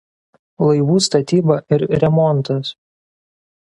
[0.67, 2.77] Laivų statyba ir remontas.